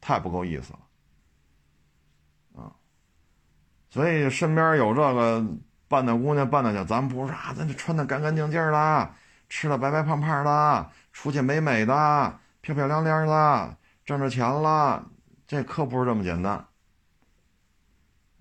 [0.00, 2.72] 太不够意思了，啊！
[3.92, 5.44] 所以身边有这个。
[5.92, 9.10] 扮那姑娘扮那去，咱不是啊，咱这穿的干干净净的，
[9.50, 11.92] 吃的白白胖胖的，出去美美的，
[12.62, 15.04] 漂漂亮亮的，挣着钱了，
[15.46, 16.64] 这可不是这么简单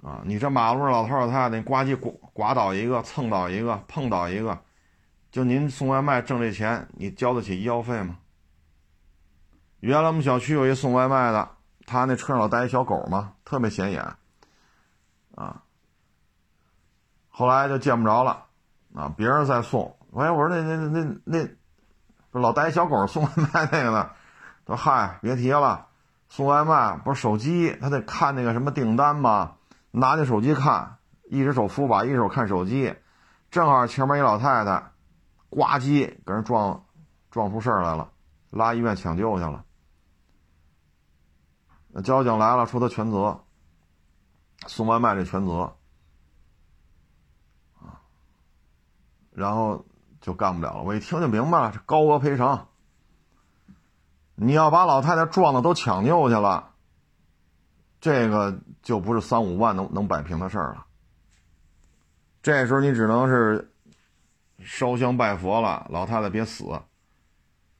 [0.01, 0.21] 啊！
[0.23, 4.57] 你这马路老头老太太，呱唧刮刮倒一个，蹭倒一个，碰倒一个，
[5.29, 8.19] 就您送外卖挣这钱，你交得起医药费吗？
[9.81, 11.49] 原来我们小区有一送外卖的，
[11.85, 14.01] 他那车上老带一小狗嘛，特别显眼，
[15.35, 15.63] 啊。
[17.29, 18.45] 后来就见不着了，
[18.93, 21.47] 啊，别人在送，哎，我说那那那那
[22.33, 24.11] 那，老带小狗送外卖那个呢？
[24.67, 25.87] 说嗨，别提了，
[26.29, 29.55] 送外卖不是手机，他得看那个什么订单吗？
[29.91, 30.97] 拿那手机看，
[31.29, 32.95] 一只手扶把，一手看手机，
[33.49, 34.91] 正好前面一老太太，
[35.49, 36.85] 呱唧给人撞
[37.29, 38.11] 撞出事儿来了，
[38.49, 39.63] 拉医院抢救去了。
[41.87, 43.43] 那交警来了，说他全责，
[44.67, 45.75] 送外卖这全责。
[49.31, 49.85] 然后
[50.19, 50.83] 就干不了了。
[50.83, 52.67] 我一听就明白了，这高额赔偿。
[54.35, 56.73] 你要把老太太撞的都抢救去了，
[58.01, 60.85] 这个就不是三五万能能摆平的事儿了。
[62.41, 63.71] 这时候你只能是
[64.59, 66.81] 烧香拜佛了，老太太别死。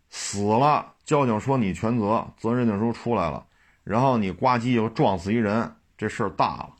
[0.09, 3.47] 死了，交警说你全责，责任认定书出来了，
[3.83, 6.71] 然后你呱唧又撞死一人，这事儿大了。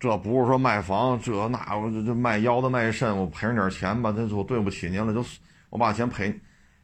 [0.00, 5.24] 这不是说卖房这那我这这卖腰子卖肾我赔上点钱吧，这就对不起您了，就
[5.68, 6.40] 我把钱赔，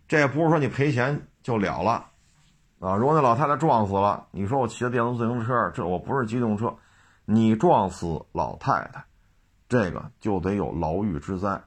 [0.07, 2.09] 这也不是说你赔钱就了了，
[2.79, 2.94] 啊！
[2.94, 6.72] 如果那老太太撞死了，你说我骑着电动自行车，这我不是机动车，
[7.25, 9.05] 你撞死老太太，
[9.68, 11.61] 这个就得有牢狱之灾，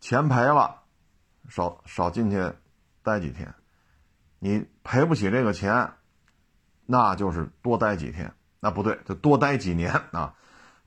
[0.00, 0.74] 钱赔了，
[1.48, 2.52] 少少进去
[3.04, 3.54] 待几天，
[4.40, 5.88] 你赔不起这个钱，
[6.92, 8.30] 那就是多待几天。
[8.60, 10.34] 那不对，就多待几年啊，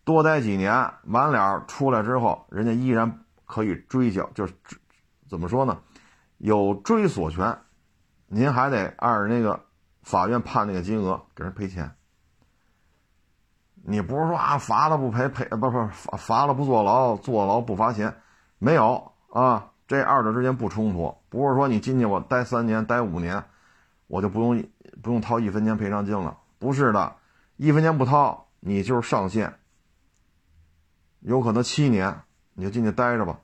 [0.04, 0.72] 多待几年，
[1.08, 4.54] 完了出来之后，人家依然可以追缴，就是
[5.28, 5.80] 怎么说呢，
[6.38, 7.58] 有追索权，
[8.28, 9.60] 您还得按那个
[10.04, 11.92] 法院判那个金额给人赔钱。
[13.88, 18.16] 你不是说啊，罚了不赔，赔不不罚罚了不坐牢，坐牢不罚钱，
[18.60, 23.44] 没有啊，这二者之间不冲突，不是说你进去我待三年、待五年，
[24.08, 24.64] 我就不用
[25.02, 27.16] 不用掏一分钱赔偿金了，不是的。
[27.58, 29.54] 一分钱不掏，你就是上限。
[31.22, 32.22] 有可能七年，
[32.54, 33.40] 你就进去待着吧，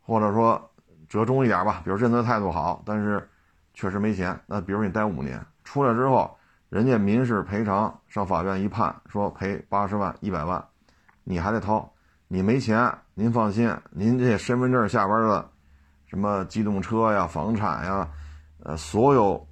[0.00, 0.70] 或者说
[1.08, 3.28] 折中一点吧，比如认罪态度好，但是
[3.74, 6.36] 确实没钱，那比如你待五年，出来之后，
[6.68, 10.66] 人家民事赔偿上法院一判，说赔八十万、一百万，
[11.22, 11.92] 你还得掏，
[12.26, 15.50] 你没钱，您放心，您这身份证下边的
[16.06, 18.08] 什么机动车呀、房产呀，
[18.64, 19.46] 呃，所有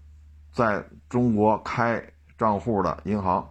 [0.59, 2.03] 在中国开
[2.37, 3.49] 账户的银行。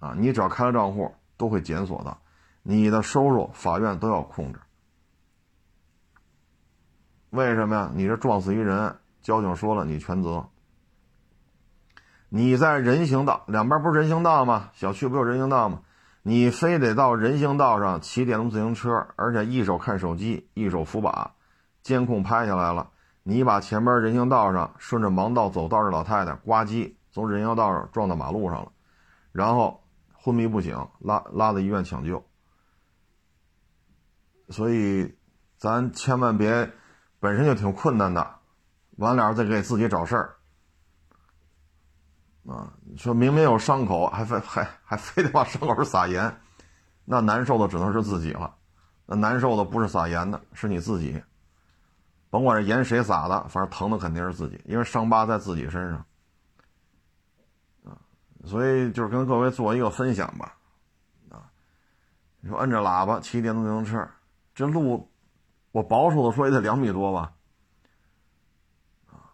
[0.00, 2.14] 啊，你只要开了账户，都会检索的，
[2.62, 4.60] 你的收入法院都要控制。
[7.30, 7.90] 为什么呀？
[7.94, 10.46] 你这撞死一人，交警说了，你全责。
[12.28, 14.68] 你在人行道两边不是人行道吗？
[14.74, 15.80] 小区不有人行道吗？
[16.22, 21.32] 你非得到人行道上骑电动自行车，而且一手看手机，一手扶把，
[21.82, 22.90] 监控拍下来了，
[23.22, 28.72] 你把前面人行道上顺着盲道走道的老太太呱唧从人行道上撞到马路上了，
[29.32, 29.78] 然后。
[30.22, 32.22] 昏迷不醒，拉拉到医院抢救。
[34.50, 35.16] 所以，
[35.56, 36.70] 咱千万别
[37.18, 38.34] 本身就挺困难的，
[38.98, 40.36] 完了再给自己找事儿，
[42.46, 46.38] 啊，说明明有伤口，还非还还非得往伤口上撒盐，
[47.06, 48.54] 那难受的只能是自己了，
[49.06, 51.22] 那难受的不是撒盐的，是你自己，
[52.30, 56.06] 甭管这盐谁撒的，反正疼的肯定是自己，因为伤疤在自己身上，
[57.84, 57.98] 啊，
[58.44, 60.54] 所以就是跟各位做一个分享吧，
[61.28, 61.50] 啊，
[62.40, 64.08] 你说摁着喇叭骑电动自行车，
[64.54, 65.06] 这路。
[65.72, 67.32] 我保守的说也得两米多吧，
[69.06, 69.30] 啊，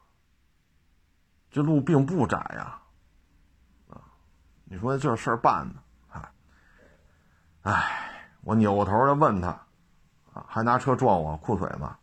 [1.51, 2.79] 这路并不窄呀，
[3.89, 4.05] 啊，
[4.65, 6.33] 你说这事儿办的，哎，
[7.63, 9.49] 哎，我扭过头来问他，
[10.35, 11.97] 啊，还拿车撞我裤腿吗？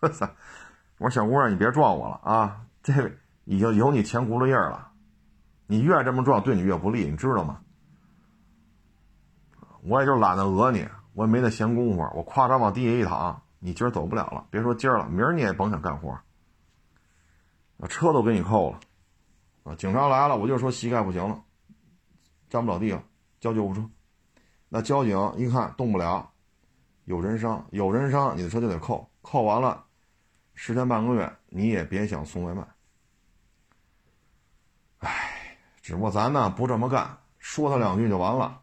[0.98, 2.92] 我说小姑娘，你别撞我了啊，这
[3.44, 4.90] 已经有你前轱辘印了，
[5.66, 7.60] 你越这么撞，对你越不利，你知道吗？
[9.82, 10.88] 我也就懒得讹你。
[11.14, 14.46] 我也没那闲工夫，我夸张往地下一躺，你今儿走不了了。
[14.50, 16.16] 别说今儿了，明儿你也甭想干活。
[17.76, 18.78] 把车都给你扣了，
[19.64, 21.42] 啊，警察来了，我就说膝盖不行了，
[22.48, 23.02] 站不了地了，
[23.40, 23.84] 叫救护车。
[24.68, 26.30] 那交警一看动不了，
[27.04, 29.86] 有人伤，有人伤，你的车就得扣，扣完了，
[30.60, 32.66] 十天半个月你也别想送外卖。
[34.98, 38.60] 唉，只不过咱呢不这么干，说他两句就完了。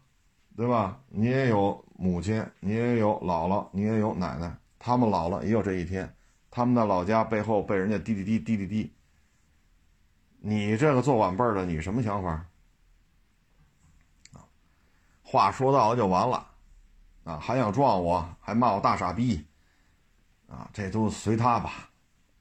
[0.54, 1.00] 对吧？
[1.08, 6.14] 你也有母亲，你也有姥姥，你也有奶奶，他们老了也有这一天，
[6.50, 8.92] 他们的老家背后被人家滴滴滴滴滴滴。
[10.38, 12.46] 你这个做晚辈的，你什么想法？
[15.22, 16.46] 话说到了就完了，
[17.24, 19.46] 啊，还想撞我，还骂我大傻逼，
[20.46, 21.85] 啊，这都随他吧，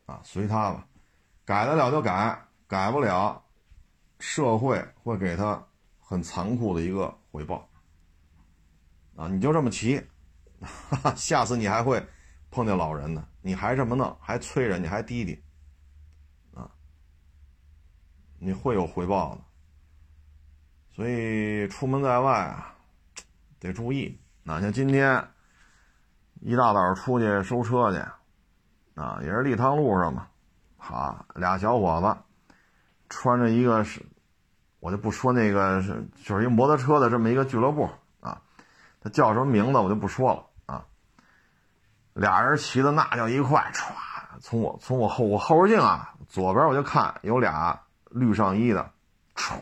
[0.05, 0.87] 啊，随他吧，
[1.43, 3.41] 改得了就改，改不了，
[4.19, 5.63] 社会会给他
[5.99, 7.67] 很残酷的一个回报。
[9.15, 9.97] 啊，你就这么骑，
[10.61, 12.05] 哈 哈下次你还会
[12.51, 13.27] 碰见老人呢。
[13.41, 15.41] 你还这么弄，还催人家，还滴滴，
[16.53, 16.69] 啊，
[18.39, 19.41] 你会有回报的。
[20.91, 22.75] 所以出门在外啊，
[23.59, 24.19] 得注意。
[24.43, 25.27] 那像今天
[26.41, 28.05] 一大早出去收车去，
[28.95, 30.27] 啊，也是立汤路上嘛，
[30.77, 32.17] 好，俩小伙子
[33.09, 34.01] 穿着一个是，
[34.79, 37.89] 我就不说那个是，就是一摩托车的这么一个俱乐部
[38.21, 38.41] 啊。
[39.01, 40.85] 他叫什么名字我就不说了啊。
[42.13, 43.91] 俩人骑的那叫一快，歘，
[44.39, 47.79] 从我从我后我后视镜啊左边我就看有俩
[48.09, 48.89] 绿上衣的，
[49.35, 49.59] 歘，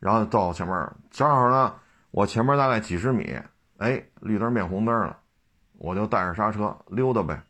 [0.00, 1.74] 然后到我前面正好呢，
[2.10, 3.40] 我前面大概几十米，
[3.78, 5.16] 哎，绿灯变红灯了，
[5.78, 7.40] 我就带着刹车溜达呗，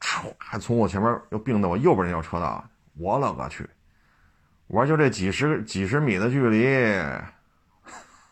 [0.00, 3.68] 歘，还从我前面又并到我右边那条车道，我勒个去！
[4.66, 6.66] 我说就这几十几十米的距离。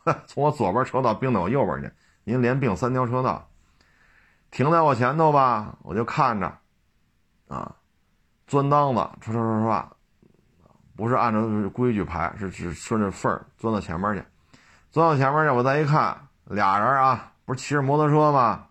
[0.27, 1.91] 从我左边车道并到我右边去，
[2.25, 3.49] 您连并三条车道，
[4.51, 6.59] 停在我前头吧，我就看着，
[7.49, 7.75] 啊，
[8.47, 9.87] 钻裆子，唰唰唰唰，
[10.95, 14.23] 不是按照规矩排，是只顺着缝钻到前面去，
[14.91, 18.67] 钻到前面去，我再一看，俩人啊，不是骑着摩托车吗？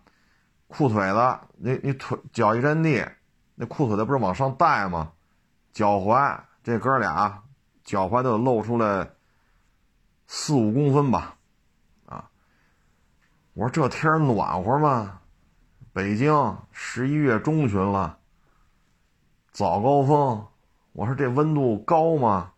[0.68, 3.06] 裤腿子，你你腿脚一沾地，
[3.54, 5.12] 那裤腿子不是往上带吗？
[5.72, 7.42] 脚踝，这哥俩
[7.84, 9.10] 脚踝都露出来。
[10.26, 11.36] 四五公分吧，
[12.06, 12.30] 啊！
[13.52, 15.20] 我说这天暖和吗？
[15.92, 18.18] 北京十一月中旬了，
[19.52, 20.46] 早高峰。
[20.92, 22.52] 我说这温度高吗？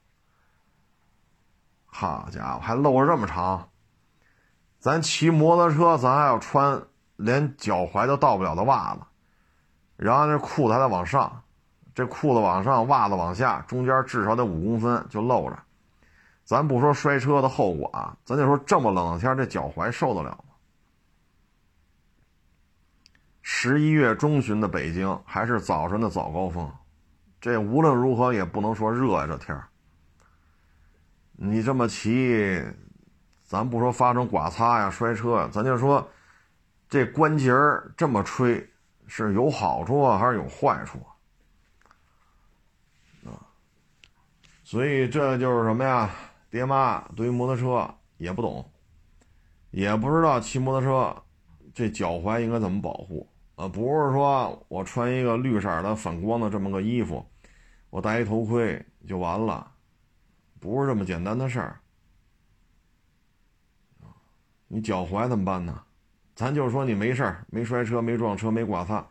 [1.86, 3.70] 好家伙，还露着这么长！
[4.78, 9.00] 咱骑摩托车，咱还要穿连脚踝都到不了的袜子，
[9.96, 11.42] 然后那裤子还得往上，
[11.94, 15.58] 这裤子往上，袜子往下，中间至少得五公分就露着。
[16.44, 20.54] 咱不说摔车的后果啊，咱就说这么冷的天，这脚踝受得了吗？
[23.42, 26.70] 十一月中旬的北京还是早晨的早高峰，
[27.40, 29.60] 这无论如何也不能说热呀，这天
[31.32, 32.64] 你这么骑，
[33.44, 36.08] 咱不说发生剐擦呀、摔车呀，咱就说
[36.88, 37.52] 这关节
[37.96, 38.64] 这么吹，
[39.06, 40.98] 是有好处啊，还是有坏处
[43.24, 43.42] 啊？
[44.62, 46.10] 所以这就是什么呀？
[46.48, 48.64] 爹妈对于摩托车也不懂，
[49.70, 51.22] 也不知道骑摩托车
[51.74, 53.68] 这脚踝应该怎么保护啊？
[53.68, 57.26] 不是说我穿一个绿色的反光的这么个衣服，
[57.90, 59.70] 我戴一头盔就完了，
[60.60, 61.80] 不是这么简单的事儿
[64.68, 65.82] 你脚踝怎么办呢？
[66.36, 69.04] 咱就说你没事儿，没摔车，没撞车，没剐擦，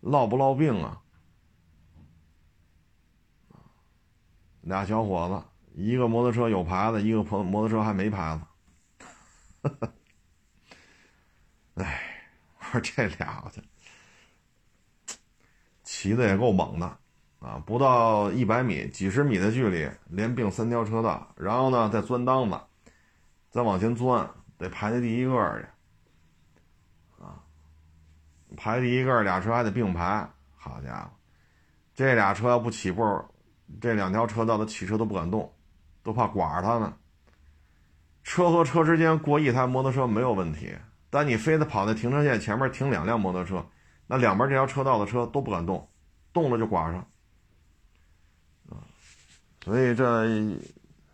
[0.00, 1.00] 落不落病啊？
[4.62, 5.44] 俩小伙子。
[5.72, 8.36] 一个摩托车有牌子，一个摩摩托车还没牌
[9.62, 9.70] 子。
[11.74, 12.00] 哎，
[12.58, 13.44] 我说这俩，
[15.84, 16.98] 骑的也够猛的，
[17.38, 22.60] 啊，不到一百米，几十米的距离，连并三条车道，然后呢再钻裆子，
[23.48, 24.28] 再往前钻，
[24.58, 25.66] 得排在第一个去，
[28.56, 31.10] 排第一个，俩车还得并排，好家伙，
[31.94, 33.02] 这俩车要不起步，
[33.80, 35.52] 这两条车道的汽车都不敢动，
[36.02, 36.92] 都怕刮着他们。
[38.22, 40.76] 车和车之间过一台摩托车没有问题，
[41.08, 43.66] 但你非得跑在停车线前面停两辆摩托车。
[44.06, 45.88] 那两边这条车道的车都不敢动，
[46.32, 46.98] 动了就刮上，
[48.68, 48.82] 啊，
[49.64, 50.26] 所以这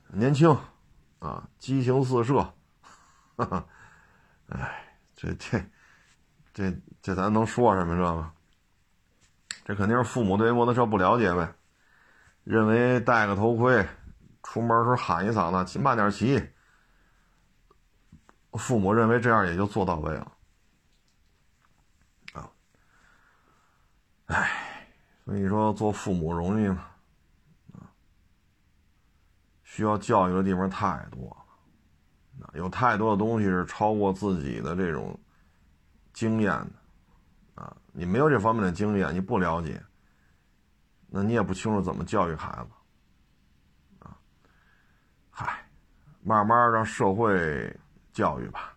[0.09, 0.57] 年轻，
[1.19, 2.41] 啊，激情四射，
[3.37, 3.67] 哈哈，
[4.49, 4.83] 哎，
[5.15, 5.63] 这这
[6.57, 7.95] 这这咱能说什么？
[7.95, 8.31] 这个，
[9.67, 11.53] 这肯定是父母对摩托车不了解呗，
[12.45, 13.87] 认为戴个头盔，
[14.43, 16.43] 出门时候喊一嗓子骑慢点骑，
[18.53, 20.33] 父母认为这样也就做到位了。
[24.25, 24.89] 唉，
[25.27, 26.87] 所以说做父母容易吗？
[29.63, 31.29] 需要教育的地方太多
[32.39, 35.21] 了，有太多的东西是超过自己的这种
[36.17, 39.79] 经验的，啊，你没有这方面的经验，你不了解，
[41.09, 42.71] 那你也不清楚怎么教育孩子，
[43.99, 44.17] 啊，
[45.29, 45.63] 嗨，
[46.23, 47.71] 慢慢让社会
[48.15, 48.75] 教育吧，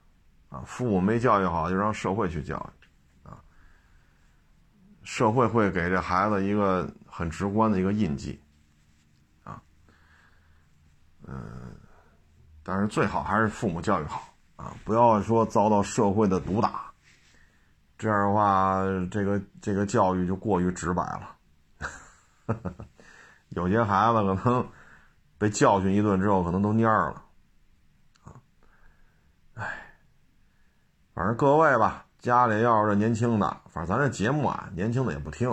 [0.50, 3.30] 啊，父母没教育好，就让社会去教育。
[3.30, 3.40] 啊。
[5.04, 8.38] 社会会给这孩子一个很直观的一个印记，
[9.46, 9.64] 啊，
[11.26, 11.74] 嗯，
[12.64, 14.28] 但是最好还是父母教育好
[14.58, 16.89] 啊，不要说遭到社会的毒打，
[18.00, 18.82] 这样的话，
[19.12, 21.36] 这个这个教育就过于直白了，
[23.50, 24.66] 有些孩子可能
[25.38, 27.22] 被教训一顿之后，可能都蔫了，
[28.24, 28.40] 啊，
[29.56, 29.94] 哎，
[31.14, 32.06] 反正各位吧。
[32.20, 35.50] 家里要是年轻的，反正咱这节目啊，年轻的也不听，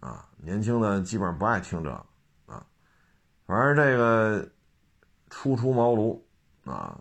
[0.00, 1.90] 啊，年轻的基本上不爱听这，
[2.46, 2.66] 啊，
[3.46, 4.48] 反正这个
[5.30, 6.20] 初出茅庐，
[6.64, 6.98] 啊，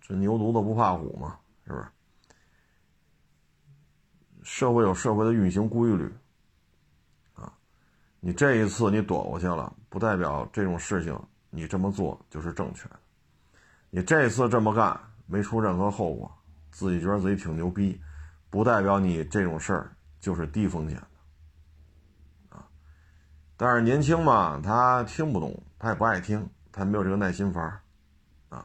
[0.00, 1.86] 这牛犊子不怕虎嘛，是不是？
[4.46, 6.08] 社会有社会的运行规律，
[7.34, 7.52] 啊，
[8.20, 11.20] 你这一次你躲过去了，不代表这种事情
[11.50, 12.96] 你这么做就是正确的，
[13.90, 16.30] 你这次这么干没出任何后果。
[16.70, 18.00] 自己觉得自己挺牛逼，
[18.48, 19.90] 不代表你这种事儿
[20.20, 20.96] 就是低风险
[22.50, 22.68] 的，啊！
[23.56, 27.80] 但是年轻嘛，他听不懂，他也不爱听，他没有这个耐心法
[28.50, 28.64] 啊！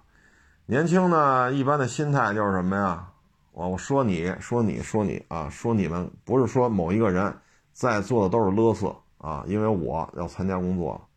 [0.68, 3.08] 年轻呢，一般的心态就是什么呀？
[3.52, 7.36] 我我说你说你说你啊，说你们不是说某一个人
[7.74, 11.10] 在座的都是勒索啊，因为我要参加工作，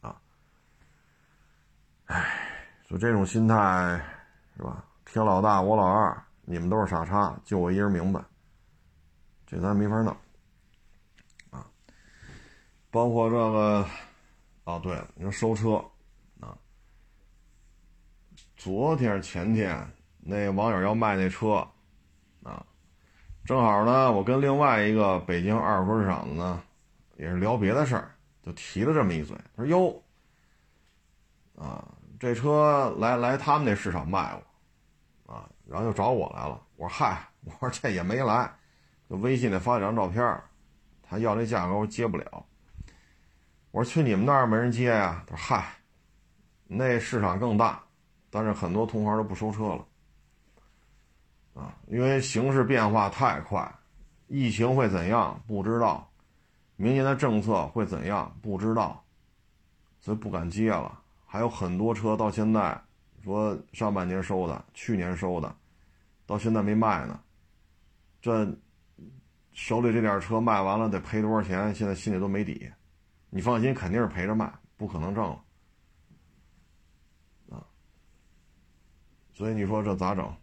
[0.00, 0.20] 啊！
[2.06, 2.24] 哎，
[2.88, 4.00] 就这种心态，
[4.56, 4.84] 是吧？
[5.04, 8.22] 天老大，我老二，你们都是傻叉，就我一人明白。
[9.46, 10.16] 这咱没法弄
[11.50, 11.66] 啊。
[12.90, 13.86] 包括这个，
[14.64, 15.84] 哦，对了，你说收车
[16.40, 16.56] 啊，
[18.56, 19.76] 昨天前天
[20.26, 21.66] 那网友要卖那车
[22.42, 22.64] 啊，
[23.44, 26.62] 正好呢，我跟另外一个北京二手车市场的呢，
[27.16, 28.10] 也是聊别的事儿，
[28.42, 30.02] 就提了这么一嘴，他说：“哟，
[31.56, 31.86] 啊，
[32.18, 34.42] 这车来来他们那市场卖过。”
[35.66, 38.54] 然后又找我来了，我说嗨，我说这也没来，
[39.08, 40.38] 就微信里发几张照片，
[41.02, 42.46] 他要这价格我接不了。
[43.70, 45.24] 我说去你们那儿没人接呀？
[45.26, 45.64] 他说嗨，
[46.66, 47.82] 那市场更大，
[48.28, 49.86] 但是很多同行都不收车了，
[51.54, 53.72] 啊，因为形势变化太快，
[54.28, 56.10] 疫情会怎样不知道，
[56.76, 59.02] 明年的政策会怎样不知道，
[60.00, 61.00] 所以不敢接了。
[61.24, 62.80] 还有很多车到现在。
[63.22, 65.56] 说上半年收的，去年收的，
[66.26, 67.18] 到现在没卖呢。
[68.20, 68.46] 这
[69.54, 71.74] 手里这点车卖完了得赔多少钱？
[71.74, 72.70] 现在心里都没底。
[73.30, 75.42] 你放心，肯定是赔着卖，不可能挣了
[77.48, 77.64] 啊。
[79.32, 80.36] 所以你说这咋整？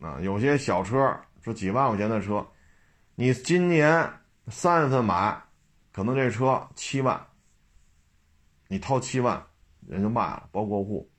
[0.00, 2.46] 啊，有些小车说几万块钱的车，
[3.14, 4.08] 你今年
[4.48, 5.36] 三月份买，
[5.92, 7.20] 可能这车七万，
[8.68, 9.42] 你掏七万，
[9.86, 11.10] 人就卖了，包过户。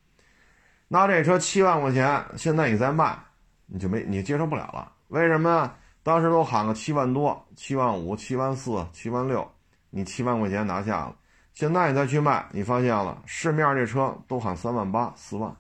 [0.88, 3.18] 那这车七万块钱，现在你再卖，
[3.66, 4.92] 你就没你接受不了了。
[5.10, 5.74] 为什么？
[6.02, 9.48] 当时都喊个七万多、七万五、七万四、七万六，
[9.90, 11.16] 你七万块钱拿下了。
[11.54, 15.54] 现在你再去卖，你发现了市面这车都喊三万八、四万。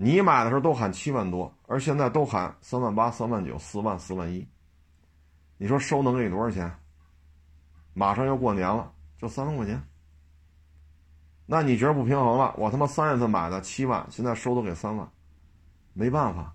[0.00, 4.46] 你买的时候都喊七万多，而现在都喊三万八、三万九、四万、四万一。
[5.56, 6.72] 你说收能给你多少钱？
[7.94, 9.82] 马上要过年了，就三万块钱。
[11.46, 12.54] 那你觉得不平衡了？
[12.56, 15.08] 我他妈三月份买的七万，现在收都给三万，
[15.94, 16.54] 没办法，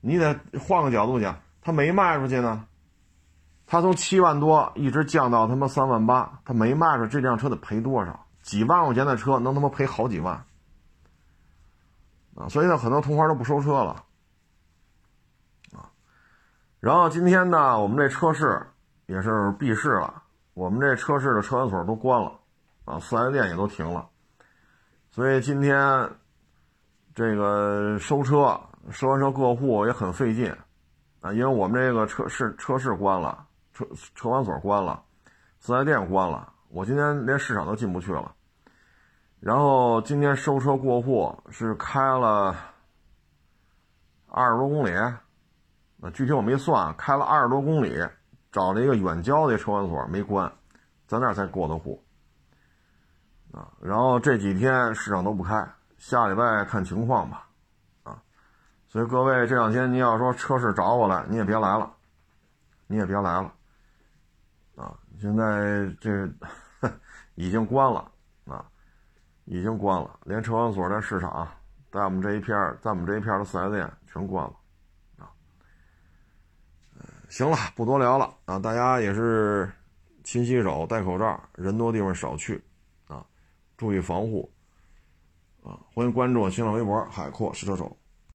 [0.00, 2.64] 你得换个角度讲，他没卖出去呢，
[3.66, 8.26] 他从七万多一直降到他妈三万八，他没卖出这辆车得赔多少？
[8.40, 10.45] 几万块钱的车能他妈赔好几万
[12.36, 12.48] 啊！
[12.48, 14.04] 所以呢，很多同行都不收车了
[15.72, 15.90] 啊。
[16.78, 18.64] 然后今天呢，我们这车市
[19.06, 20.22] 也是闭市了，
[20.54, 22.38] 我们这车市的车管所都关了
[22.84, 24.08] 啊，四 S 店也都停了，
[25.10, 26.08] 所以今天
[27.14, 28.60] 这个收车、
[28.90, 30.54] 收完车过户也很费劲
[31.20, 33.44] 啊，因为我们这个车市车市关了。
[33.76, 35.02] 车车管所关了，
[35.60, 38.34] 四 S 店关了，我今天连市场都进不去了。
[39.40, 42.56] 然后今天收车过户是开了
[44.26, 44.92] 二十多公里，
[45.98, 48.02] 那具体我没算，开了二十多公里，
[48.50, 50.50] 找了一个远郊的车管所没关，
[51.06, 52.02] 在那儿才过的户。
[53.52, 55.66] 啊，然后这几天市场都不开，
[55.96, 57.48] 下礼拜看情况吧。
[58.02, 58.20] 啊，
[58.88, 61.90] 所以各位这两天你要说车市找我来，你也别来了，
[62.86, 63.52] 你也别来了。
[64.76, 66.28] 啊现在这
[67.36, 68.10] 已经关了，
[69.46, 71.48] 已经关了，连车管所、连市场，
[71.90, 74.52] 在我们这一片在我们这一片的四 S 店全关了
[75.18, 75.30] 啊。
[77.28, 79.70] 行了，不多聊了啊，大家也是
[80.24, 82.62] 勤洗手、戴口罩，人多地方少去
[83.06, 83.24] 啊，
[83.76, 84.52] 注意防护
[85.62, 85.78] 啊。
[85.94, 87.96] 欢迎关注我新浪微博“海阔试车手”。